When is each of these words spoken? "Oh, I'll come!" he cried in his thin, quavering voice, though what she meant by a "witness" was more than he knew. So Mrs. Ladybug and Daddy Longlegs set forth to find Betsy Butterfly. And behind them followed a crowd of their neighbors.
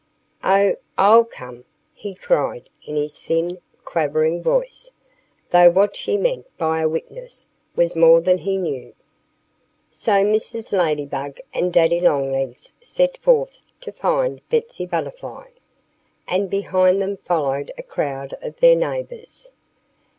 "Oh, 0.43 0.73
I'll 0.97 1.23
come!" 1.25 1.63
he 1.93 2.15
cried 2.15 2.71
in 2.87 2.95
his 2.95 3.19
thin, 3.19 3.59
quavering 3.85 4.41
voice, 4.41 4.89
though 5.51 5.69
what 5.69 5.95
she 5.95 6.17
meant 6.17 6.47
by 6.57 6.81
a 6.81 6.89
"witness" 6.89 7.49
was 7.75 7.95
more 7.95 8.19
than 8.19 8.39
he 8.39 8.57
knew. 8.57 8.95
So 9.91 10.23
Mrs. 10.25 10.71
Ladybug 10.75 11.37
and 11.53 11.71
Daddy 11.71 11.99
Longlegs 11.99 12.73
set 12.81 13.15
forth 13.19 13.59
to 13.81 13.91
find 13.91 14.41
Betsy 14.49 14.87
Butterfly. 14.87 15.49
And 16.27 16.49
behind 16.49 16.99
them 16.99 17.17
followed 17.17 17.71
a 17.77 17.83
crowd 17.83 18.33
of 18.41 18.59
their 18.59 18.75
neighbors. 18.75 19.51